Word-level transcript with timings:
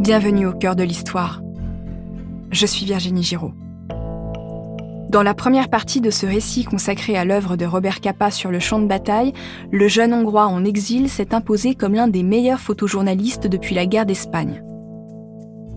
Bienvenue 0.00 0.46
au 0.46 0.54
cœur 0.54 0.76
de 0.76 0.82
l'histoire. 0.82 1.42
Je 2.50 2.64
suis 2.64 2.86
Virginie 2.86 3.22
Giraud. 3.22 3.52
Dans 5.10 5.22
la 5.22 5.34
première 5.34 5.68
partie 5.68 6.00
de 6.00 6.08
ce 6.08 6.24
récit 6.24 6.64
consacré 6.64 7.18
à 7.18 7.26
l'œuvre 7.26 7.56
de 7.56 7.66
Robert 7.66 8.00
Capa 8.00 8.30
sur 8.30 8.50
le 8.50 8.60
champ 8.60 8.78
de 8.78 8.86
bataille, 8.86 9.34
le 9.70 9.88
jeune 9.88 10.14
Hongrois 10.14 10.46
en 10.46 10.64
exil 10.64 11.10
s'est 11.10 11.34
imposé 11.34 11.74
comme 11.74 11.92
l'un 11.92 12.08
des 12.08 12.22
meilleurs 12.22 12.60
photojournalistes 12.60 13.46
depuis 13.46 13.74
la 13.74 13.84
guerre 13.84 14.06
d'Espagne. 14.06 14.64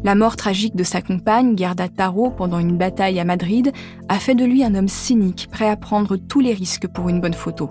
La 0.05 0.15
mort 0.15 0.37
tragique 0.37 0.77
de 0.77 0.85
sa 0.85 1.01
compagne, 1.01 1.57
Gerda 1.57 1.89
Taro, 1.89 2.29
pendant 2.31 2.59
une 2.59 2.77
bataille 2.77 3.19
à 3.19 3.25
Madrid, 3.25 3.73
a 4.07 4.19
fait 4.19 4.35
de 4.35 4.45
lui 4.45 4.63
un 4.63 4.73
homme 4.73 4.87
cynique, 4.87 5.49
prêt 5.51 5.67
à 5.67 5.75
prendre 5.75 6.15
tous 6.15 6.39
les 6.39 6.53
risques 6.53 6.87
pour 6.87 7.09
une 7.09 7.19
bonne 7.19 7.33
photo. 7.33 7.69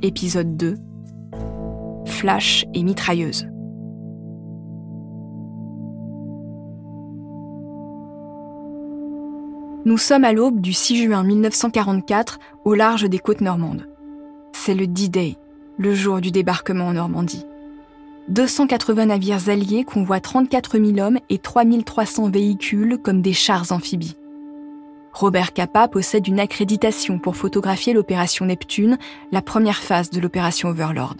Épisode 0.00 0.56
2 0.56 0.76
Flash 2.06 2.64
et 2.72 2.84
mitrailleuse. 2.84 3.48
Nous 9.86 9.96
sommes 9.96 10.24
à 10.24 10.34
l'aube 10.34 10.60
du 10.60 10.74
6 10.74 11.04
juin 11.04 11.22
1944 11.22 12.38
au 12.66 12.74
large 12.74 13.08
des 13.08 13.18
côtes 13.18 13.40
normandes. 13.40 13.88
C'est 14.52 14.74
le 14.74 14.86
D-Day, 14.86 15.38
le 15.78 15.94
jour 15.94 16.20
du 16.20 16.30
débarquement 16.30 16.88
en 16.88 16.92
Normandie. 16.92 17.46
280 18.28 19.06
navires 19.06 19.48
alliés 19.48 19.84
convoient 19.84 20.20
34 20.20 20.78
000 20.78 20.98
hommes 20.98 21.18
et 21.30 21.38
3300 21.38 22.28
véhicules 22.28 22.98
comme 22.98 23.22
des 23.22 23.32
chars 23.32 23.72
amphibies. 23.72 24.16
Robert 25.14 25.54
Capa 25.54 25.88
possède 25.88 26.28
une 26.28 26.40
accréditation 26.40 27.18
pour 27.18 27.36
photographier 27.36 27.94
l'opération 27.94 28.44
Neptune, 28.44 28.98
la 29.32 29.40
première 29.40 29.82
phase 29.82 30.10
de 30.10 30.20
l'opération 30.20 30.68
Overlord. 30.68 31.16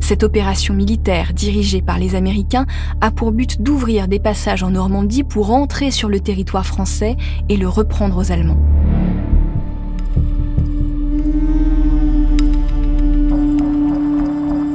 Cette 0.00 0.22
opération 0.22 0.74
militaire, 0.74 1.32
dirigée 1.34 1.82
par 1.82 1.98
les 1.98 2.14
Américains, 2.14 2.66
a 3.00 3.10
pour 3.10 3.32
but 3.32 3.60
d'ouvrir 3.60 4.08
des 4.08 4.18
passages 4.18 4.62
en 4.62 4.70
Normandie 4.70 5.24
pour 5.24 5.50
entrer 5.50 5.90
sur 5.90 6.08
le 6.08 6.20
territoire 6.20 6.66
français 6.66 7.16
et 7.48 7.56
le 7.56 7.68
reprendre 7.68 8.16
aux 8.16 8.32
Allemands. 8.32 8.58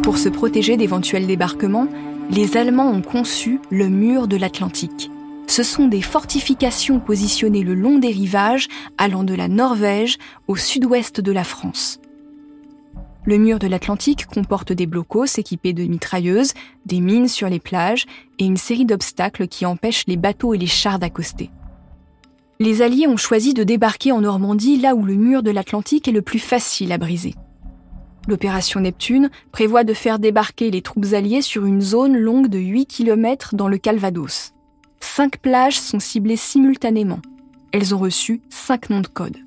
Pour 0.04 0.18
se 0.18 0.30
protéger 0.30 0.78
d'éventuels 0.78 1.26
débarquements, 1.26 1.88
les 2.30 2.58
Allemands 2.58 2.92
ont 2.92 3.02
conçu 3.02 3.60
le 3.70 3.90
mur 3.90 4.28
de 4.28 4.38
l'Atlantique. 4.38 5.10
Ce 5.48 5.64
sont 5.64 5.88
des 5.88 6.02
fortifications 6.02 7.00
positionnées 7.00 7.64
le 7.64 7.74
long 7.74 7.98
des 7.98 8.10
rivages 8.10 8.68
allant 8.98 9.24
de 9.24 9.34
la 9.34 9.48
Norvège 9.48 10.18
au 10.48 10.56
sud-ouest 10.56 11.22
de 11.22 11.32
la 11.32 11.44
France. 11.44 12.00
Le 13.26 13.38
mur 13.38 13.58
de 13.58 13.68
l'Atlantique 13.68 14.26
comporte 14.26 14.74
des 14.74 14.86
blocos 14.86 15.38
équipés 15.38 15.72
de 15.72 15.84
mitrailleuses, 15.84 16.54
des 16.86 17.00
mines 17.00 17.30
sur 17.30 17.48
les 17.48 17.60
plages 17.60 18.06
et 18.38 18.46
une 18.46 18.58
série 18.58 18.86
d'obstacles 18.86 19.48
qui 19.48 19.66
empêchent 19.66 20.08
les 20.08 20.18
bateaux 20.18 20.54
et 20.54 20.58
les 20.58 20.68
chars 20.68 21.00
d'accoster. 21.00 21.50
Les 22.60 22.82
Alliés 22.82 23.08
ont 23.08 23.18
choisi 23.18 23.54
de 23.54 23.64
débarquer 23.64 24.12
en 24.12 24.22
Normandie 24.22 24.78
là 24.78 24.94
où 24.94 25.06
le 25.06 25.16
mur 25.16 25.42
de 25.42 25.52
l'Atlantique 25.52 26.08
est 26.10 26.14
le 26.14 26.22
plus 26.22 26.40
facile 26.40 26.92
à 26.92 26.98
briser. 26.98 27.34
L'opération 28.28 28.82
Neptune 28.82 29.30
prévoit 29.52 29.86
de 29.86 29.94
faire 29.94 30.20
débarquer 30.20 30.70
les 30.70 30.82
troupes 30.82 31.14
alliées 31.14 31.42
sur 31.42 31.66
une 31.66 31.82
zone 31.82 32.18
longue 32.18 32.48
de 32.48 32.60
8 32.60 32.86
km 32.86 33.56
dans 33.56 33.68
le 33.70 33.78
Calvados. 33.78 34.54
Cinq 35.00 35.40
plages 35.40 35.80
sont 35.80 36.00
ciblées 36.00 36.38
simultanément. 36.38 37.20
Elles 37.72 37.96
ont 37.96 38.00
reçu 38.00 38.42
cinq 38.50 38.90
noms 38.90 39.02
de 39.02 39.08
code. 39.08 39.38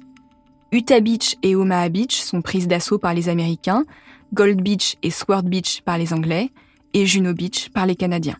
Utah 0.72 1.00
Beach 1.00 1.36
et 1.42 1.54
Omaha 1.54 1.88
Beach 1.88 2.16
sont 2.16 2.42
prises 2.42 2.66
d'assaut 2.66 2.98
par 2.98 3.14
les 3.14 3.28
Américains, 3.28 3.84
Gold 4.34 4.60
Beach 4.60 4.96
et 5.02 5.10
Sword 5.10 5.44
Beach 5.44 5.82
par 5.82 5.96
les 5.96 6.12
Anglais, 6.12 6.50
et 6.92 7.06
Juno 7.06 7.32
Beach 7.32 7.70
par 7.70 7.86
les 7.86 7.94
Canadiens. 7.94 8.38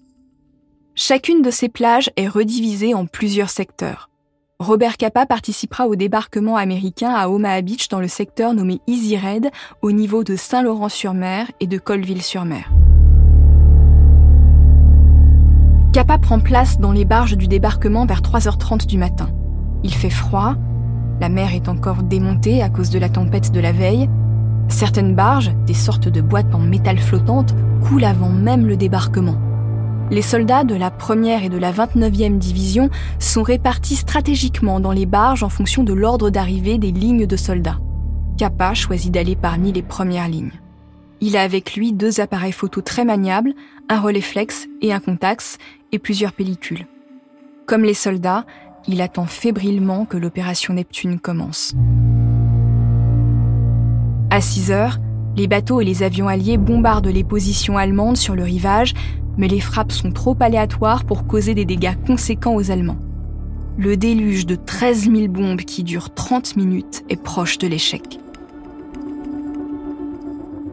Chacune 0.95 1.43
de 1.43 1.51
ces 1.51 1.69
plages 1.69 2.11
est 2.17 2.27
redivisée 2.27 2.95
en 2.95 3.07
plusieurs 3.07 3.51
secteurs. 3.51 4.11
Robert 4.59 4.97
Capa 4.97 5.27
participera 5.27 5.87
au 5.87 5.95
débarquement 5.95 6.57
américain 6.57 7.11
à 7.11 7.29
Omaha 7.29 7.61
Beach 7.61 7.89
dans 7.89 8.01
le 8.01 8.09
secteur 8.09 8.55
nommé 8.55 8.81
Easy 8.87 9.17
Red 9.17 9.51
au 9.83 9.93
niveau 9.93 10.25
de 10.25 10.35
Saint-Laurent-sur-Mer 10.35 11.53
et 11.61 11.67
de 11.67 11.79
Colville-sur-Mer. 11.79 12.73
Capa 15.93 16.19
prend 16.19 16.41
place 16.41 16.79
dans 16.79 16.93
les 16.93 17.05
barges 17.05 17.37
du 17.37 17.47
débarquement 17.47 18.07
vers 18.07 18.23
3h30 18.23 18.87
du 18.87 18.99
matin. 18.99 19.31
Il 19.85 19.95
fait 19.95 20.11
froid, 20.11 20.57
la 21.21 21.29
mer 21.29 21.55
est 21.55 21.69
encore 21.69 22.03
démontée 22.03 22.63
à 22.63 22.69
cause 22.69 22.91
de 22.91 22.99
la 22.99 23.09
tempête 23.09 23.51
de 23.51 23.61
la 23.61 23.73
veille. 23.73 24.09
Certaines 24.69 25.15
barges, 25.15 25.53
des 25.67 25.75
sortes 25.75 26.09
de 26.09 26.21
boîtes 26.21 26.55
en 26.55 26.59
métal 26.59 26.99
flottantes, 26.99 27.55
coulent 27.83 28.05
avant 28.05 28.31
même 28.31 28.67
le 28.67 28.77
débarquement. 28.77 29.37
Les 30.11 30.23
soldats 30.23 30.65
de 30.65 30.75
la 30.75 30.93
1 30.93 31.23
et 31.41 31.49
de 31.49 31.59
la 31.59 31.73
29e 31.73 32.39
division 32.39 32.91
sont 33.19 33.43
répartis 33.43 33.97
stratégiquement 33.97 34.79
dans 34.79 34.93
les 34.93 35.07
barges 35.07 35.43
en 35.43 35.49
fonction 35.49 35.83
de 35.83 35.93
l'ordre 35.93 36.31
d'arrivée 36.31 36.79
des 36.79 36.93
lignes 36.93 37.27
de 37.27 37.37
soldats. 37.37 37.81
Kappa 38.37 38.75
choisit 38.75 39.13
d'aller 39.13 39.35
parmi 39.35 39.73
les 39.73 39.83
premières 39.83 40.29
lignes. 40.29 40.53
Il 41.21 41.37
a 41.37 41.43
avec 41.43 41.75
lui 41.75 41.93
deux 41.93 42.21
appareils 42.21 42.53
photo 42.53 42.83
très 42.83 43.05
maniables, 43.05 43.55
un 43.89 43.99
relais 44.01 44.21
flex 44.21 44.69
et 44.83 44.93
un 44.93 45.01
contax, 45.01 45.57
et 45.91 45.99
plusieurs 45.99 46.33
pellicules. 46.33 46.87
Comme 47.67 47.83
les 47.83 47.95
soldats, 47.95 48.45
il 48.89 49.01
attend 49.01 49.27
fébrilement 49.27 50.05
que 50.05 50.17
l'opération 50.17 50.75
Neptune 50.75 51.19
commence. 51.19 51.75
À 54.31 54.41
6 54.41 54.71
heures, 54.71 54.99
les 55.37 55.47
bateaux 55.47 55.81
et 55.81 55.85
les 55.85 56.03
avions 56.03 56.29
alliés 56.29 56.57
bombardent 56.57 57.07
les 57.07 57.25
positions 57.25 57.77
allemandes 57.77 58.17
sur 58.17 58.35
le 58.35 58.43
rivage, 58.43 58.95
mais 59.37 59.49
les 59.49 59.61
frappes 59.61 59.93
sont 59.93 60.13
trop 60.13 60.37
aléatoires 60.41 61.05
pour 61.05 61.27
causer 61.27 61.55
des 61.55 61.65
dégâts 61.65 61.97
conséquents 62.07 62.55
aux 62.55 62.71
Allemands. 62.71 62.99
Le 63.79 63.97
déluge 63.97 64.47
de 64.47 64.55
13 64.55 65.11
000 65.11 65.29
bombes 65.29 65.61
qui 65.61 65.85
dure 65.85 66.15
30 66.15 66.57
minutes 66.57 67.05
est 67.11 67.23
proche 67.23 67.59
de 67.59 67.67
l'échec. 67.67 68.19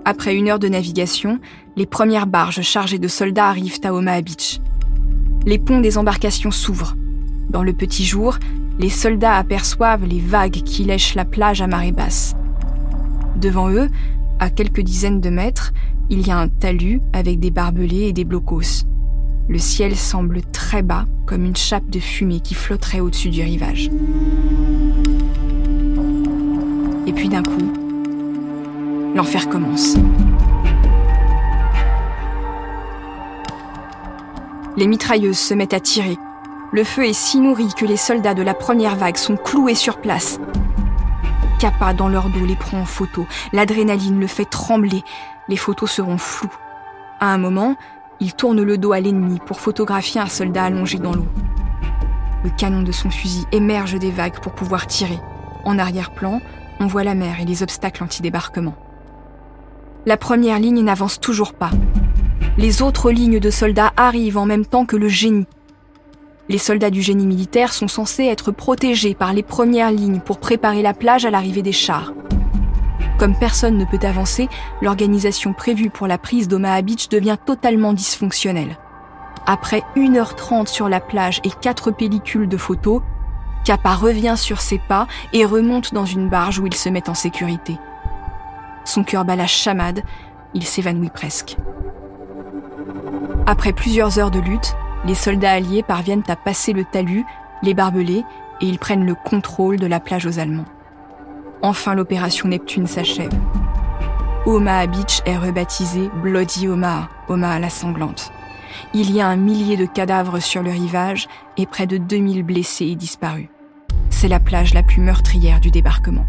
Après 0.06 0.36
une 0.36 0.50
heure 0.50 0.60
de 0.60 0.70
navigation, 0.70 1.40
les 1.76 1.86
premières 1.86 2.28
barges 2.28 2.62
chargées 2.62 3.00
de 3.00 3.08
soldats 3.08 3.48
arrivent 3.48 3.80
à 3.84 3.94
Omaha 3.94 4.22
Beach. 4.22 4.60
Les 5.46 5.60
ponts 5.60 5.82
des 5.82 5.98
embarcations 5.98 6.52
s'ouvrent. 6.52 6.96
Dans 7.50 7.64
le 7.64 7.74
petit 7.74 8.06
jour, 8.06 8.38
les 8.80 8.90
soldats 8.90 9.38
aperçoivent 9.38 10.06
les 10.06 10.20
vagues 10.20 10.62
qui 10.64 10.84
lèchent 10.84 11.16
la 11.16 11.26
plage 11.26 11.62
à 11.62 11.68
marée 11.68 11.92
basse. 11.92 12.36
Devant 13.36 13.70
eux, 13.70 13.90
à 14.40 14.50
quelques 14.50 14.82
dizaines 14.82 15.22
de 15.22 15.30
mètres, 15.30 15.74
il 16.10 16.26
y 16.26 16.32
a 16.32 16.38
un 16.38 16.48
talus 16.48 17.02
avec 17.14 17.40
des 17.40 17.52
barbelés 17.52 18.08
et 18.08 18.14
des 18.14 18.26
blocos. 18.26 18.86
Le 19.48 19.58
ciel 19.58 19.96
semble 19.96 20.42
très 20.42 20.82
bas, 20.82 21.06
comme 21.26 21.46
une 21.46 21.56
chape 21.56 21.90
de 21.90 22.00
fumée 22.00 22.40
qui 22.40 22.54
flotterait 22.54 23.00
au-dessus 23.00 23.30
du 23.30 23.42
rivage. 23.42 23.90
Et 27.06 27.14
puis 27.14 27.30
d'un 27.30 27.44
coup, 27.44 27.74
l'enfer 29.16 29.50
commence. 29.50 29.96
Les 34.76 34.88
mitrailleuses 34.88 35.38
se 35.38 35.54
mettent 35.54 35.74
à 35.74 35.80
tirer, 35.80 36.18
le 36.74 36.84
feu 36.84 37.06
est 37.06 37.14
si 37.14 37.40
nourri 37.40 37.68
que 37.78 37.86
les 37.86 37.98
soldats 37.98 38.34
de 38.34 38.42
la 38.42 38.56
première 38.56 38.96
vague 38.96 39.18
sont 39.18 39.38
cloués 39.38 39.76
sur 39.76 39.98
place. 40.00 40.40
Kappa 41.60 41.94
dans 41.94 42.10
leur 42.10 42.30
dos 42.30 42.46
les 42.46 42.56
prend 42.56 42.80
en 42.80 42.86
photo. 42.86 43.28
L'adrénaline 43.54 44.20
le 44.20 44.26
fait 44.26 44.44
trembler. 44.44 45.04
Les 45.48 45.56
photos 45.56 45.92
seront 45.92 46.18
floues. 46.18 46.54
À 47.20 47.28
un 47.28 47.38
moment, 47.38 47.76
il 48.20 48.34
tourne 48.34 48.64
le 48.64 48.78
dos 48.80 48.92
à 48.92 49.00
l'ennemi 49.00 49.40
pour 49.46 49.62
photographier 49.62 50.20
un 50.20 50.28
soldat 50.28 50.64
allongé 50.64 50.98
dans 50.98 51.14
l'eau. 51.14 51.28
Le 52.44 52.50
canon 52.50 52.82
de 52.82 52.92
son 52.92 53.12
fusil 53.12 53.46
émerge 53.52 54.00
des 54.00 54.12
vagues 54.12 54.42
pour 54.42 54.54
pouvoir 54.54 54.88
tirer. 54.88 55.20
En 55.66 55.78
arrière-plan, 55.78 56.42
on 56.80 56.88
voit 56.88 57.04
la 57.04 57.14
mer 57.14 57.40
et 57.40 57.46
les 57.46 57.62
obstacles 57.62 58.04
anti-débarquement. 58.04 58.74
La 60.08 60.18
première 60.18 60.60
ligne 60.60 60.84
n'avance 60.84 61.20
toujours 61.20 61.54
pas. 61.54 61.72
Les 62.58 62.82
autres 62.82 63.12
lignes 63.12 63.40
de 63.40 63.50
soldats 63.52 63.94
arrivent 63.96 64.38
en 64.38 64.48
même 64.48 64.66
temps 64.66 64.86
que 64.86 64.98
le 64.98 65.08
génie. 65.08 65.46
Les 66.50 66.58
soldats 66.58 66.90
du 66.90 67.02
génie 67.02 67.26
militaire 67.26 67.72
sont 67.72 67.88
censés 67.88 68.26
être 68.26 68.52
protégés 68.52 69.16
par 69.16 69.34
les 69.34 69.44
premières 69.44 69.92
lignes 69.92 70.20
pour 70.20 70.40
préparer 70.40 70.82
la 70.82 70.94
plage 70.94 71.26
à 71.26 71.32
l'arrivée 71.32 71.62
des 71.62 71.72
chars. 71.72 72.14
Comme 73.18 73.38
personne 73.38 73.78
ne 73.78 73.86
peut 73.86 74.06
avancer, 74.06 74.50
l'organisation 74.82 75.54
prévue 75.54 75.90
pour 75.90 76.06
la 76.06 76.18
prise 76.18 76.50
d'Omaha 76.50 76.82
Beach 76.82 77.08
devient 77.08 77.38
totalement 77.46 77.94
dysfonctionnelle. 77.94 78.78
Après 79.46 79.84
1h30 79.96 80.68
sur 80.68 80.90
la 80.90 81.00
plage 81.00 81.40
et 81.46 81.50
4 81.50 81.92
pellicules 81.92 82.50
de 82.50 82.58
photos, 82.58 83.02
Kappa 83.64 83.94
revient 83.94 84.36
sur 84.36 84.60
ses 84.60 84.80
pas 84.80 85.08
et 85.32 85.46
remonte 85.46 85.94
dans 85.94 86.06
une 86.06 86.28
barge 86.28 86.60
où 86.60 86.68
il 86.68 86.74
se 86.74 86.90
met 86.90 87.10
en 87.10 87.14
sécurité. 87.14 87.78
Son 88.84 89.06
cœur 89.06 89.24
bat 89.24 89.38
la 89.38 89.48
chamade, 89.48 90.04
il 90.54 90.66
s'évanouit 90.66 91.10
presque. 91.10 91.56
Après 93.46 93.72
plusieurs 93.72 94.20
heures 94.20 94.32
de 94.32 94.40
lutte, 94.40 94.76
les 95.06 95.16
soldats 95.16 95.52
alliés 95.52 95.84
parviennent 95.84 96.24
à 96.28 96.36
passer 96.36 96.74
le 96.74 96.84
talus, 96.86 97.26
les 97.62 97.74
barbelés, 97.74 98.24
et 98.62 98.66
ils 98.66 98.80
prennent 98.80 99.06
le 99.06 99.16
contrôle 99.16 99.78
de 99.78 99.88
la 99.88 100.00
plage 100.00 100.26
aux 100.26 100.40
Allemands. 100.40 100.66
Enfin, 101.62 101.96
l'opération 101.96 102.50
Neptune 102.50 102.88
s'achève. 102.88 103.34
Omaha 104.46 104.88
Beach 104.88 105.22
est 105.26 105.38
rebaptisé 105.38 106.10
Bloody 106.22 106.68
Omaha. 106.68 107.10
Oma 107.30 107.60
la 107.60 107.70
sanglante. 107.70 108.32
Il 108.94 109.12
y 109.12 109.22
a 109.22 109.28
un 109.28 109.38
millier 109.38 109.78
de 109.78 109.86
cadavres 109.86 110.40
sur 110.40 110.62
le 110.62 110.72
rivage 110.72 111.28
et 111.58 111.66
près 111.66 111.88
de 111.88 111.98
2000 111.98 112.44
blessés 112.44 112.88
et 112.88 112.96
disparus. 112.96 113.48
C'est 114.10 114.28
la 114.28 114.40
plage 114.40 114.74
la 114.74 114.84
plus 114.84 115.02
meurtrière 115.02 115.62
du 115.62 115.72
débarquement. 115.72 116.26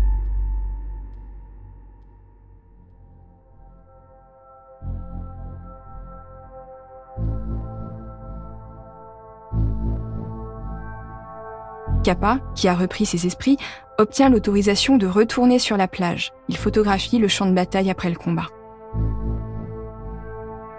Kappa, 12.04 12.38
qui 12.54 12.68
a 12.68 12.74
repris 12.74 13.06
ses 13.06 13.26
esprits, 13.26 13.56
obtient 13.98 14.28
l'autorisation 14.28 14.96
de 14.96 15.06
retourner 15.08 15.58
sur 15.58 15.76
la 15.76 15.88
plage. 15.88 16.32
Il 16.48 16.56
photographie 16.56 17.18
le 17.18 17.26
champ 17.26 17.46
de 17.46 17.52
bataille 17.52 17.90
après 17.90 18.10
le 18.10 18.16
combat. 18.16 18.46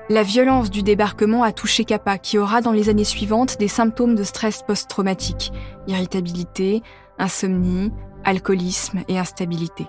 La 0.08 0.22
violence 0.22 0.70
du 0.70 0.84
débarquement 0.84 1.44
a 1.44 1.52
touché 1.52 1.84
Kappa, 1.84 2.20
qui 2.20 2.38
aura 2.38 2.62
dans 2.62 2.72
les 2.72 2.90
années 2.90 3.04
suivantes 3.04 3.58
des 3.58 3.68
symptômes 3.68 4.14
de 4.14 4.24
stress 4.24 4.62
post-traumatique, 4.62 5.52
irritabilité, 5.88 6.84
insomnie, 7.18 7.92
alcoolisme 8.24 9.02
et 9.08 9.18
instabilité. 9.18 9.88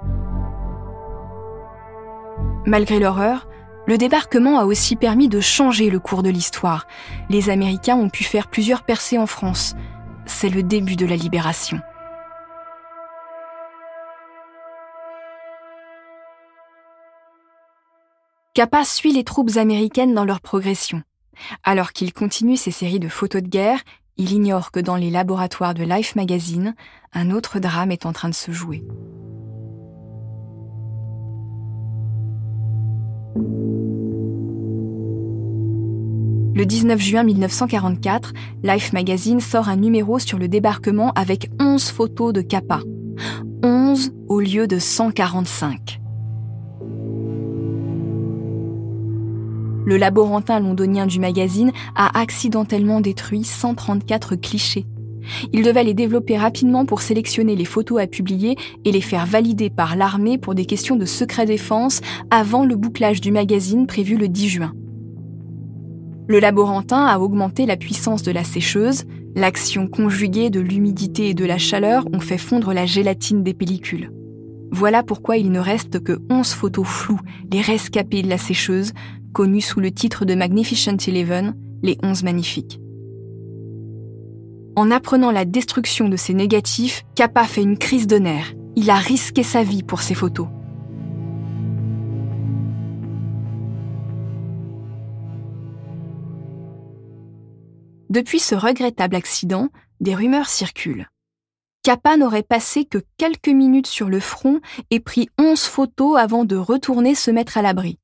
Malgré 2.65 2.99
l'horreur, 2.99 3.47
le 3.87 3.99
débarquement 3.99 4.59
a 4.59 4.65
aussi 4.65 4.97
permis 4.97 5.29
de 5.29 5.41
changer 5.41 5.91
le 5.91 6.00
cours 6.00 6.23
de 6.23 6.31
l'histoire. 6.31 6.87
Les 7.29 7.50
Américains 7.50 7.97
ont 7.97 8.09
pu 8.09 8.25
faire 8.25 8.49
plusieurs 8.49 8.82
percées 8.82 9.19
en 9.19 9.27
France. 9.27 9.77
C'est 10.26 10.49
le 10.49 10.62
début 10.62 10.96
de 10.96 11.06
la 11.06 11.17
libération. 11.17 11.81
Kappa 18.55 18.84
suit 18.84 19.12
les 19.12 19.23
troupes 19.23 19.56
américaines 19.56 20.14
dans 20.14 20.25
leur 20.25 20.40
progression. 20.40 21.02
Alors 21.62 21.93
qu'il 21.93 22.12
continue 22.12 22.56
ses 22.56 22.70
séries 22.70 22.99
de 22.99 23.08
photos 23.08 23.43
de 23.43 23.49
guerre, 23.49 23.81
il 24.17 24.32
ignore 24.32 24.73
que 24.73 24.81
dans 24.81 24.96
les 24.96 25.11
laboratoires 25.11 25.75
de 25.75 25.84
Life 25.84 26.17
Magazine, 26.17 26.75
un 27.12 27.31
autre 27.31 27.61
drame 27.61 27.93
est 27.93 28.06
en 28.06 28.12
train 28.12 28.29
de 28.29 28.34
se 28.34 28.50
jouer. 28.50 28.82
Le 36.56 36.64
19 36.64 36.99
juin 36.99 37.23
1944, 37.23 38.32
Life 38.64 38.94
Magazine 38.94 39.41
sort 39.41 39.69
un 39.69 39.76
numéro 39.76 40.19
sur 40.19 40.38
le 40.38 40.49
débarquement 40.49 41.12
avec 41.12 41.50
11 41.61 41.85
photos 41.91 42.32
de 42.32 42.41
Kappa. 42.41 42.81
11 43.62 44.14
au 44.29 44.41
lieu 44.41 44.67
de 44.67 44.79
145. 44.79 46.00
le 49.87 49.97
laborantin 49.97 50.58
londonien 50.58 51.06
du 51.06 51.20
magazine 51.20 51.70
a 51.94 52.19
accidentellement 52.19 53.00
détruit 53.00 53.44
134 53.44 54.35
clichés. 54.35 54.85
Il 55.53 55.62
devait 55.62 55.85
les 55.85 55.94
développer 55.94 56.37
rapidement 56.37 56.85
pour 56.87 57.03
sélectionner 57.03 57.55
les 57.55 57.64
photos 57.64 58.00
à 58.00 58.08
publier 58.08 58.56
et 58.85 58.91
les 58.91 59.00
faire 59.00 59.26
valider 59.26 59.70
par 59.70 59.94
l'armée 59.94 60.38
pour 60.38 60.56
des 60.56 60.67
questions 60.67 60.97
de 60.97 61.05
secret 61.05 61.47
défense 61.47 62.00
avant 62.31 62.64
le 62.64 62.75
bouclage 62.75 63.20
du 63.20 63.31
magazine 63.31 63.87
prévu 63.87 64.17
le 64.17 64.26
10 64.26 64.49
juin. 64.49 64.73
Le 66.28 66.40
laborantin 66.40 67.06
a 67.06 67.19
augmenté 67.19 67.67
la 67.67 67.76
puissance 67.76 68.23
de 68.23 68.32
la 68.32 68.43
sécheuse, 68.43 69.05
l'action 69.37 69.87
conjuguée 69.87 70.50
de 70.50 70.61
l'humidité 70.61 71.28
et 71.28 71.34
de 71.34 71.44
la 71.44 71.58
chaleur 71.58 72.05
ont 72.12 72.20
fait 72.20 72.38
fondre 72.38 72.73
la 72.73 72.84
gélatine 72.87 73.44
des 73.44 73.55
pellicules. 73.55 74.11
Voilà 74.73 75.02
pourquoi 75.05 75.37
il 75.37 75.52
ne 75.52 75.61
reste 75.61 76.00
que 76.02 76.19
11 76.28 76.49
photos 76.49 76.87
floues, 76.87 77.20
les 77.52 77.61
rescapées 77.61 78.23
de 78.23 78.28
la 78.28 78.38
sécheuse, 78.38 78.93
connu 79.32 79.61
sous 79.61 79.81
le 79.81 79.93
titre 79.93 80.25
de 80.25 80.34
Magnificent 80.34 80.96
Eleven, 81.06 81.55
les 81.82 81.96
Onze 82.02 82.25
Magnifiques. 82.25 82.81
En 84.75 84.90
apprenant 84.90 85.31
la 85.31 85.44
destruction 85.44 86.08
de 86.08 86.17
ces 86.17 86.34
négatifs, 86.34 87.05
Kappa 87.14 87.44
fait 87.44 87.62
une 87.62 87.79
crise 87.79 88.06
de 88.06 88.19
nerfs. 88.19 88.52
Il 88.75 88.90
a 88.90 88.96
risqué 88.96 89.43
sa 89.43 89.62
vie 89.62 89.82
pour 89.82 90.02
ces 90.02 90.14
photos. 90.14 90.49
Depuis 98.17 98.41
ce 98.41 98.55
regrettable 98.55 99.15
accident, 99.15 99.69
des 100.01 100.15
rumeurs 100.15 100.49
circulent. 100.49 101.11
Kappa 101.83 102.17
n'aurait 102.17 102.43
passé 102.43 102.87
que 102.87 102.97
quelques 103.19 103.51
minutes 103.51 103.87
sur 103.87 104.09
le 104.09 104.21
front 104.21 104.63
et 104.91 105.01
pris 105.01 105.29
onze 105.39 105.65
photos 105.65 106.19
avant 106.19 106.47
de 106.47 106.57
retourner 106.57 107.15
se 107.15 107.31
mettre 107.31 107.59
à 107.59 107.63
l'abri. 107.63 107.99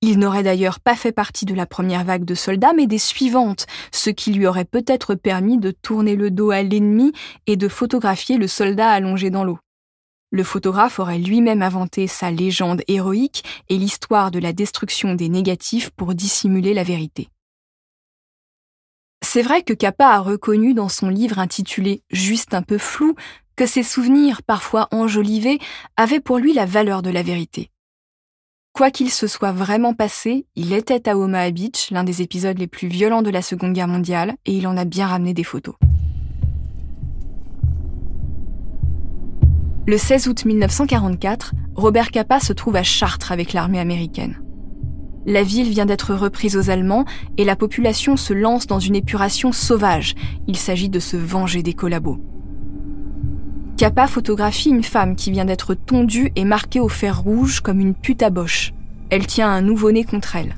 Il 0.00 0.18
n'aurait 0.18 0.42
d'ailleurs 0.42 0.80
pas 0.80 0.96
fait 0.96 1.12
partie 1.12 1.44
de 1.44 1.54
la 1.54 1.66
première 1.66 2.02
vague 2.02 2.24
de 2.24 2.34
soldats, 2.34 2.72
mais 2.72 2.88
des 2.88 2.98
suivantes, 2.98 3.66
ce 3.92 4.10
qui 4.10 4.32
lui 4.32 4.48
aurait 4.48 4.64
peut-être 4.64 5.14
permis 5.14 5.56
de 5.56 5.70
tourner 5.70 6.16
le 6.16 6.32
dos 6.32 6.50
à 6.50 6.64
l'ennemi 6.64 7.12
et 7.46 7.56
de 7.56 7.68
photographier 7.68 8.38
le 8.38 8.48
soldat 8.48 8.90
allongé 8.90 9.30
dans 9.30 9.44
l'eau. 9.44 9.60
Le 10.32 10.42
photographe 10.42 10.98
aurait 10.98 11.20
lui-même 11.20 11.62
inventé 11.62 12.08
sa 12.08 12.32
légende 12.32 12.82
héroïque 12.88 13.44
et 13.68 13.78
l'histoire 13.78 14.32
de 14.32 14.40
la 14.40 14.52
destruction 14.52 15.14
des 15.14 15.28
négatifs 15.28 15.90
pour 15.90 16.12
dissimuler 16.16 16.74
la 16.74 16.82
vérité. 16.82 17.28
C'est 19.24 19.42
vrai 19.42 19.62
que 19.62 19.72
Kappa 19.72 20.08
a 20.08 20.18
reconnu 20.18 20.74
dans 20.74 20.88
son 20.88 21.08
livre 21.08 21.38
intitulé 21.38 22.02
Juste 22.10 22.54
un 22.54 22.62
peu 22.62 22.76
flou 22.76 23.14
que 23.56 23.66
ses 23.66 23.82
souvenirs, 23.82 24.42
parfois 24.42 24.88
enjolivés, 24.90 25.58
avaient 25.96 26.20
pour 26.20 26.38
lui 26.38 26.52
la 26.52 26.66
valeur 26.66 27.02
de 27.02 27.10
la 27.10 27.22
vérité. 27.22 27.70
Quoi 28.72 28.90
qu'il 28.90 29.10
se 29.10 29.26
soit 29.26 29.52
vraiment 29.52 29.94
passé, 29.94 30.46
il 30.56 30.72
était 30.72 31.08
à 31.08 31.16
Omaha 31.16 31.50
Beach, 31.50 31.90
l'un 31.90 32.04
des 32.04 32.20
épisodes 32.20 32.58
les 32.58 32.66
plus 32.66 32.88
violents 32.88 33.22
de 33.22 33.30
la 33.30 33.42
Seconde 33.42 33.74
Guerre 33.74 33.88
mondiale, 33.88 34.34
et 34.44 34.56
il 34.56 34.66
en 34.66 34.76
a 34.76 34.84
bien 34.84 35.06
ramené 35.06 35.34
des 35.34 35.44
photos. 35.44 35.76
Le 39.86 39.98
16 39.98 40.28
août 40.28 40.44
1944, 40.44 41.54
Robert 41.74 42.10
Capa 42.10 42.40
se 42.40 42.52
trouve 42.52 42.76
à 42.76 42.82
Chartres 42.82 43.32
avec 43.32 43.52
l'armée 43.52 43.80
américaine. 43.80 44.42
La 45.24 45.44
ville 45.44 45.70
vient 45.70 45.86
d'être 45.86 46.14
reprise 46.14 46.56
aux 46.56 46.70
Allemands 46.70 47.04
et 47.38 47.44
la 47.44 47.54
population 47.54 48.16
se 48.16 48.32
lance 48.32 48.66
dans 48.66 48.80
une 48.80 48.96
épuration 48.96 49.52
sauvage. 49.52 50.14
Il 50.48 50.56
s'agit 50.56 50.88
de 50.88 50.98
se 50.98 51.16
venger 51.16 51.62
des 51.62 51.74
collabos. 51.74 52.18
Kappa 53.76 54.06
photographie 54.06 54.70
une 54.70 54.82
femme 54.82 55.16
qui 55.16 55.30
vient 55.30 55.44
d'être 55.44 55.74
tondue 55.74 56.32
et 56.36 56.44
marquée 56.44 56.80
au 56.80 56.88
fer 56.88 57.20
rouge 57.20 57.60
comme 57.60 57.80
une 57.80 57.94
pute 57.94 58.22
à 58.22 58.30
boche. 58.30 58.72
Elle 59.10 59.26
tient 59.26 59.48
un 59.48 59.62
nouveau-né 59.62 60.04
contre 60.04 60.36
elle. 60.36 60.56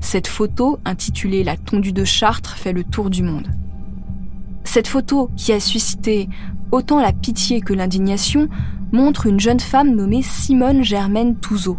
Cette 0.00 0.26
photo, 0.26 0.78
intitulée 0.84 1.44
La 1.44 1.56
tondue 1.56 1.92
de 1.92 2.04
Chartres, 2.04 2.56
fait 2.56 2.72
le 2.72 2.84
tour 2.84 3.10
du 3.10 3.22
monde. 3.22 3.48
Cette 4.64 4.86
photo, 4.86 5.30
qui 5.36 5.52
a 5.52 5.60
suscité 5.60 6.28
autant 6.70 7.00
la 7.00 7.12
pitié 7.12 7.60
que 7.60 7.72
l'indignation, 7.72 8.48
montre 8.92 9.26
une 9.26 9.40
jeune 9.40 9.60
femme 9.60 9.94
nommée 9.94 10.22
Simone 10.22 10.82
Germaine 10.82 11.36
Touzeau. 11.36 11.78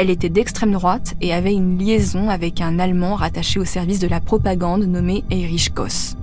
Elle 0.00 0.10
était 0.10 0.28
d'extrême 0.28 0.70
droite 0.70 1.16
et 1.20 1.32
avait 1.32 1.54
une 1.54 1.76
liaison 1.76 2.30
avec 2.30 2.60
un 2.60 2.78
Allemand 2.78 3.16
rattaché 3.16 3.58
au 3.58 3.64
service 3.64 3.98
de 3.98 4.06
la 4.06 4.20
propagande 4.20 4.84
nommé 4.84 5.24
Erich 5.28 5.74
Koss. 5.74 6.16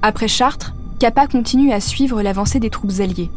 Après 0.00 0.28
Chartres, 0.28 0.76
Kappa 1.00 1.26
continue 1.26 1.72
à 1.72 1.80
suivre 1.80 2.22
l'avancée 2.22 2.60
des 2.60 2.70
troupes 2.70 3.00
alliées. 3.00 3.32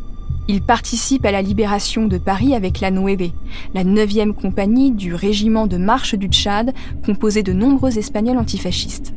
Il 0.48 0.62
participe 0.62 1.26
à 1.26 1.32
la 1.32 1.42
libération 1.42 2.06
de 2.06 2.20
Paris 2.20 2.54
avec 2.54 2.82
la 2.82 2.92
Nueve, 2.92 3.32
la 3.74 3.84
9e 3.84 4.34
compagnie 4.34 4.92
du 4.92 5.16
régiment 5.16 5.66
de 5.66 5.78
marche 5.78 6.14
du 6.14 6.28
Tchad, 6.28 6.72
composé 7.04 7.42
de 7.42 7.54
nombreux 7.54 7.98
Espagnols 7.98 8.38
antifascistes. 8.38 9.16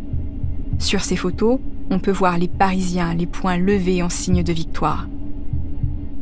Sur 0.78 1.02
ces 1.02 1.16
photos, 1.16 1.58
on 1.90 1.98
peut 1.98 2.12
voir 2.12 2.38
les 2.38 2.48
Parisiens, 2.48 3.12
les 3.12 3.26
poings 3.26 3.58
levés 3.58 4.02
en 4.02 4.08
signe 4.08 4.42
de 4.42 4.52
victoire. 4.54 5.06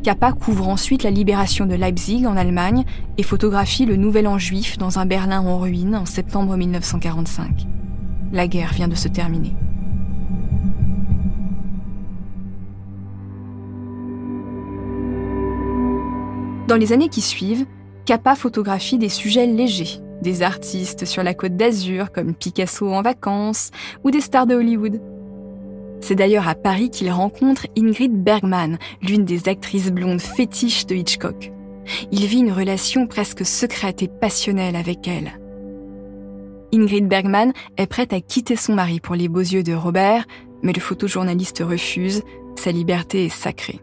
Kappa 0.03 0.31
couvre 0.31 0.67
ensuite 0.67 1.03
la 1.03 1.11
libération 1.11 1.67
de 1.67 1.75
Leipzig 1.75 2.25
en 2.25 2.35
Allemagne 2.35 2.85
et 3.19 3.23
photographie 3.23 3.85
le 3.85 3.97
Nouvel 3.97 4.27
An 4.27 4.39
juif 4.39 4.79
dans 4.79 4.97
un 4.97 5.05
Berlin 5.05 5.41
en 5.41 5.59
ruine 5.59 5.95
en 5.95 6.07
septembre 6.07 6.57
1945. 6.57 7.67
La 8.33 8.47
guerre 8.47 8.73
vient 8.73 8.87
de 8.87 8.95
se 8.95 9.07
terminer. 9.07 9.53
Dans 16.67 16.77
les 16.77 16.93
années 16.93 17.09
qui 17.09 17.21
suivent, 17.21 17.67
Kappa 18.05 18.33
photographie 18.33 18.97
des 18.97 19.09
sujets 19.09 19.45
légers, 19.45 19.99
des 20.23 20.41
artistes 20.41 21.05
sur 21.05 21.21
la 21.21 21.35
côte 21.35 21.55
d'Azur 21.55 22.11
comme 22.11 22.33
Picasso 22.33 22.91
en 22.91 23.03
vacances 23.03 23.69
ou 24.03 24.09
des 24.09 24.21
stars 24.21 24.47
de 24.47 24.55
Hollywood. 24.55 24.99
C'est 26.01 26.15
d'ailleurs 26.15 26.47
à 26.47 26.55
Paris 26.55 26.89
qu'il 26.89 27.11
rencontre 27.11 27.67
Ingrid 27.77 28.11
Bergman, 28.11 28.77
l'une 29.01 29.23
des 29.23 29.47
actrices 29.47 29.91
blondes 29.91 30.21
fétiches 30.21 30.85
de 30.87 30.95
Hitchcock. 30.95 31.51
Il 32.11 32.25
vit 32.25 32.39
une 32.39 32.51
relation 32.51 33.07
presque 33.07 33.45
secrète 33.45 34.01
et 34.01 34.07
passionnelle 34.07 34.75
avec 34.75 35.07
elle. 35.07 35.39
Ingrid 36.73 37.07
Bergman 37.07 37.53
est 37.77 37.87
prête 37.87 38.13
à 38.13 38.21
quitter 38.21 38.55
son 38.55 38.73
mari 38.73 38.99
pour 38.99 39.15
les 39.15 39.27
beaux 39.27 39.39
yeux 39.39 39.63
de 39.63 39.73
Robert, 39.73 40.25
mais 40.63 40.73
le 40.73 40.81
photojournaliste 40.81 41.63
refuse, 41.65 42.23
sa 42.55 42.71
liberté 42.71 43.25
est 43.25 43.29
sacrée. 43.29 43.79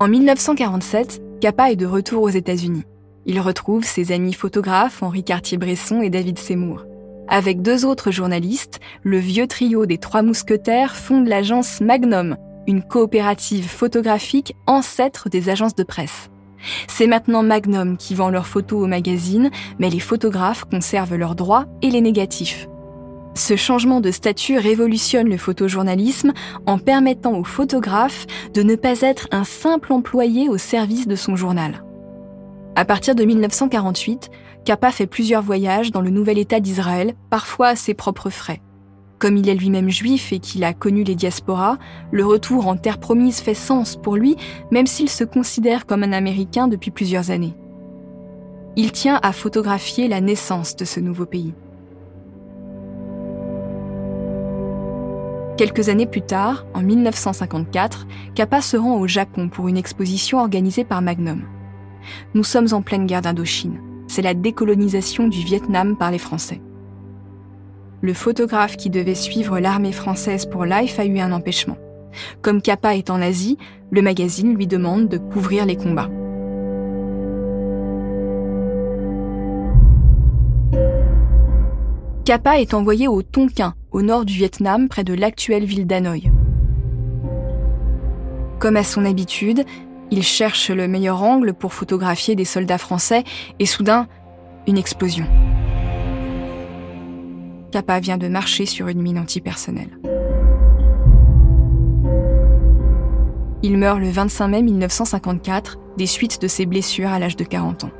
En 0.00 0.08
1947, 0.08 1.22
Kappa 1.40 1.70
est 1.70 1.76
de 1.76 1.86
retour 1.86 2.22
aux 2.22 2.28
États-Unis. 2.28 2.84
Il 3.24 3.40
retrouve 3.40 3.84
ses 3.84 4.12
amis 4.12 4.32
photographes 4.32 5.02
Henri 5.02 5.24
Cartier-Bresson 5.24 6.00
et 6.00 6.10
David 6.10 6.38
Seymour. 6.38 6.84
Avec 7.28 7.60
deux 7.60 7.84
autres 7.84 8.12
journalistes, 8.12 8.78
le 9.02 9.18
vieux 9.18 9.48
trio 9.48 9.84
des 9.84 9.98
Trois 9.98 10.22
Mousquetaires 10.22 10.94
fonde 10.94 11.26
l'agence 11.26 11.80
Magnum, 11.80 12.36
une 12.68 12.82
coopérative 12.82 13.66
photographique 13.66 14.54
ancêtre 14.66 15.28
des 15.28 15.48
agences 15.48 15.74
de 15.74 15.82
presse. 15.82 16.30
C'est 16.86 17.08
maintenant 17.08 17.42
Magnum 17.42 17.96
qui 17.96 18.14
vend 18.14 18.30
leurs 18.30 18.46
photos 18.46 18.84
au 18.84 18.86
magazine, 18.86 19.50
mais 19.78 19.90
les 19.90 19.98
photographes 19.98 20.64
conservent 20.64 21.16
leurs 21.16 21.34
droits 21.34 21.66
et 21.82 21.90
les 21.90 22.00
négatifs. 22.00 22.68
Ce 23.34 23.56
changement 23.56 24.00
de 24.00 24.12
statut 24.12 24.56
révolutionne 24.56 25.28
le 25.28 25.36
photojournalisme 25.36 26.32
en 26.64 26.78
permettant 26.78 27.36
au 27.36 27.44
photographe 27.44 28.26
de 28.54 28.62
ne 28.62 28.76
pas 28.76 29.00
être 29.02 29.28
un 29.32 29.44
simple 29.44 29.92
employé 29.92 30.48
au 30.48 30.58
service 30.58 31.06
de 31.06 31.16
son 31.16 31.36
journal. 31.36 31.82
À 32.76 32.84
partir 32.84 33.14
de 33.14 33.24
1948, 33.24 34.30
Kappa 34.66 34.90
fait 34.90 35.06
plusieurs 35.06 35.42
voyages 35.42 35.92
dans 35.92 36.00
le 36.00 36.10
nouvel 36.10 36.38
État 36.38 36.58
d'Israël, 36.58 37.14
parfois 37.30 37.68
à 37.68 37.76
ses 37.76 37.94
propres 37.94 38.30
frais. 38.30 38.60
Comme 39.20 39.36
il 39.36 39.48
est 39.48 39.54
lui-même 39.54 39.90
juif 39.90 40.32
et 40.32 40.40
qu'il 40.40 40.64
a 40.64 40.74
connu 40.74 41.04
les 41.04 41.14
diasporas, 41.14 41.78
le 42.10 42.26
retour 42.26 42.66
en 42.66 42.76
terre 42.76 42.98
promise 42.98 43.38
fait 43.38 43.54
sens 43.54 43.94
pour 43.94 44.16
lui, 44.16 44.34
même 44.72 44.88
s'il 44.88 45.08
se 45.08 45.22
considère 45.22 45.86
comme 45.86 46.02
un 46.02 46.12
Américain 46.12 46.66
depuis 46.66 46.90
plusieurs 46.90 47.30
années. 47.30 47.54
Il 48.74 48.90
tient 48.90 49.20
à 49.22 49.30
photographier 49.30 50.08
la 50.08 50.20
naissance 50.20 50.74
de 50.74 50.84
ce 50.84 50.98
nouveau 50.98 51.26
pays. 51.26 51.54
Quelques 55.56 55.90
années 55.90 56.06
plus 56.06 56.22
tard, 56.22 56.66
en 56.74 56.82
1954, 56.82 58.08
Kappa 58.34 58.60
se 58.60 58.76
rend 58.76 58.98
au 58.98 59.06
Japon 59.06 59.48
pour 59.48 59.68
une 59.68 59.76
exposition 59.76 60.40
organisée 60.40 60.84
par 60.84 61.02
Magnum. 61.02 61.44
Nous 62.34 62.44
sommes 62.44 62.72
en 62.72 62.82
pleine 62.82 63.06
guerre 63.06 63.22
d'Indochine. 63.22 63.85
C'est 64.16 64.22
la 64.22 64.32
décolonisation 64.32 65.28
du 65.28 65.40
Vietnam 65.40 65.94
par 65.94 66.10
les 66.10 66.16
Français. 66.16 66.62
Le 68.00 68.14
photographe 68.14 68.78
qui 68.78 68.88
devait 68.88 69.14
suivre 69.14 69.58
l'armée 69.58 69.92
française 69.92 70.46
pour 70.46 70.64
Life 70.64 70.98
a 70.98 71.04
eu 71.04 71.18
un 71.18 71.32
empêchement. 71.32 71.76
Comme 72.40 72.62
Kappa 72.62 72.96
est 72.96 73.10
en 73.10 73.20
Asie, 73.20 73.58
le 73.90 74.00
magazine 74.00 74.56
lui 74.56 74.66
demande 74.66 75.10
de 75.10 75.18
couvrir 75.18 75.66
les 75.66 75.76
combats. 75.76 76.08
Kappa 82.24 82.58
est 82.58 82.72
envoyé 82.72 83.08
au 83.08 83.20
Tonkin, 83.20 83.74
au 83.90 84.00
nord 84.00 84.24
du 84.24 84.32
Vietnam, 84.32 84.88
près 84.88 85.04
de 85.04 85.12
l'actuelle 85.12 85.66
ville 85.66 85.86
d'Hanoï. 85.86 86.30
Comme 88.60 88.76
à 88.76 88.82
son 88.82 89.04
habitude, 89.04 89.66
il 90.10 90.22
cherche 90.22 90.70
le 90.70 90.88
meilleur 90.88 91.22
angle 91.22 91.54
pour 91.54 91.72
photographier 91.72 92.36
des 92.36 92.44
soldats 92.44 92.78
français 92.78 93.24
et 93.58 93.66
soudain, 93.66 94.06
une 94.66 94.78
explosion. 94.78 95.26
Kappa 97.72 98.00
vient 98.00 98.18
de 98.18 98.28
marcher 98.28 98.66
sur 98.66 98.88
une 98.88 99.02
mine 99.02 99.18
antipersonnelle. 99.18 99.98
Il 103.62 103.78
meurt 103.78 103.98
le 103.98 104.08
25 104.08 104.48
mai 104.48 104.62
1954 104.62 105.78
des 105.96 106.06
suites 106.06 106.40
de 106.40 106.46
ses 106.46 106.66
blessures 106.66 107.10
à 107.10 107.18
l'âge 107.18 107.36
de 107.36 107.44
40 107.44 107.84
ans. 107.84 107.90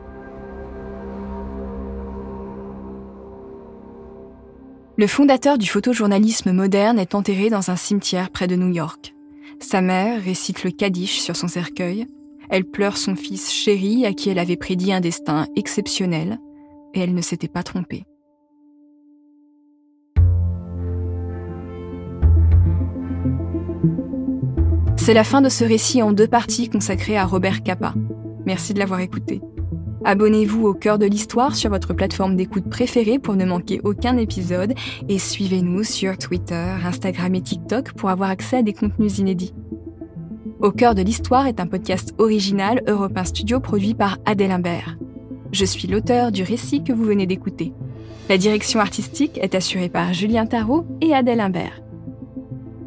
Le 4.97 5.07
fondateur 5.07 5.59
du 5.59 5.67
photojournalisme 5.67 6.53
moderne 6.53 6.99
est 6.99 7.15
enterré 7.15 7.51
dans 7.51 7.71
un 7.71 7.77
cimetière 7.77 8.31
près 8.31 8.47
de 8.47 8.57
New 8.57 8.73
York. 8.73 9.16
Sa 9.61 9.81
mère 9.81 10.23
récite 10.23 10.65
le 10.65 10.71
Kaddish 10.71 11.21
sur 11.21 11.37
son 11.37 11.49
cercueil. 11.49 12.07
Elle 12.51 12.65
pleure 12.65 12.97
son 12.97 13.17
fils 13.17 13.51
chéri 13.53 14.07
à 14.07 14.13
qui 14.13 14.31
elle 14.31 14.39
avait 14.39 14.57
prédit 14.57 14.93
un 14.93 15.01
destin 15.01 15.47
exceptionnel, 15.57 16.39
et 16.95 17.01
elle 17.01 17.15
ne 17.15 17.23
s'était 17.23 17.49
pas 17.49 17.63
trompée. 17.63 18.05
C'est 24.97 25.15
la 25.15 25.25
fin 25.25 25.41
de 25.41 25.49
ce 25.49 25.65
récit 25.65 26.03
en 26.03 26.13
deux 26.13 26.27
parties 26.27 26.69
consacré 26.69 27.17
à 27.17 27.25
Robert 27.25 27.63
Capa. 27.63 27.95
Merci 28.45 28.75
de 28.75 28.79
l'avoir 28.79 29.01
écouté. 29.01 29.41
Abonnez-vous 30.07 30.69
au 30.69 30.73
cœur 30.73 31.01
de 31.01 31.07
l'histoire 31.07 31.57
sur 31.57 31.71
votre 31.71 31.93
plateforme 31.93 32.37
d'écoute 32.37 32.71
préférée 32.71 33.19
pour 33.19 33.35
ne 33.35 33.45
manquer 33.45 33.81
aucun 33.83 34.17
épisode 34.19 34.73
et 35.09 35.19
suivez-nous 35.19 35.83
sur 35.83 36.17
Twitter, 36.17 36.55
Instagram 36.85 37.35
et 37.35 37.41
TikTok 37.41 37.93
pour 37.95 38.11
avoir 38.11 38.31
accès 38.31 38.59
à 38.59 38.63
des 38.63 38.73
contenus 38.73 39.19
inédits. 39.19 39.53
Au 40.61 40.71
cœur 40.71 40.95
de 40.95 41.03
l'histoire 41.03 41.49
est 41.49 41.59
un 41.59 41.67
podcast 41.67 42.15
original 42.19 42.85
Europe 42.87 43.19
Studio 43.25 43.59
produit 43.59 43.95
par 43.95 44.19
Adèle 44.27 44.53
Imbert. 44.53 44.97
Je 45.51 45.65
suis 45.65 45.89
l'auteur 45.89 46.31
du 46.31 46.45
récit 46.45 46.85
que 46.85 46.93
vous 46.93 47.05
venez 47.05 47.27
d'écouter. 47.27 47.73
La 48.29 48.39
direction 48.39 48.79
artistique 48.79 49.41
est 49.43 49.57
assurée 49.57 49.89
par 49.89 50.13
Julien 50.15 50.47
Tarot 50.47 50.87
et 51.01 51.15
Adèle 51.15 51.41
Imbert. 51.41 51.83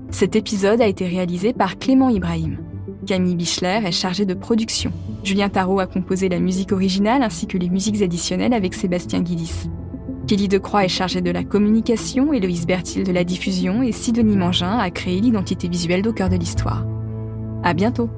Cet 0.10 0.38
épisode 0.38 0.80
a 0.80 0.88
été 0.88 1.06
réalisé 1.06 1.52
par 1.52 1.78
Clément 1.80 2.08
Ibrahim. 2.08 2.69
Camille 3.06 3.36
Bichler 3.36 3.82
est 3.86 3.92
chargée 3.92 4.26
de 4.26 4.34
production. 4.34 4.92
Julien 5.24 5.50
Tarot 5.50 5.80
a 5.80 5.88
composé 5.88 6.30
la 6.30 6.40
musique 6.40 6.72
originale 6.72 7.24
ainsi 7.24 7.48
que 7.48 7.58
les 7.58 7.70
musiques 7.70 8.02
additionnelles 8.02 8.54
avec 8.54 8.74
Sébastien 8.74 9.22
Guidis. 9.22 9.70
Kelly 10.28 10.48
Decroix 10.48 10.86
est 10.86 10.90
chargée 10.90 11.22
de 11.22 11.32
la 11.32 11.44
communication, 11.44 12.34
Héloïse 12.34 12.68
Bertil 12.68 13.04
de 13.04 13.12
la 13.12 13.24
diffusion 13.24 13.82
et 13.82 13.92
Sidonie 13.92 14.38
Mangin 14.38 14.78
a 14.78 14.92
créé 14.92 15.20
l'identité 15.22 15.68
visuelle 15.68 16.02
d'au 16.02 16.14
cœur 16.14 16.30
de 16.30 16.36
l'histoire. 16.36 16.86
À 17.64 17.74
bientôt! 17.74 18.10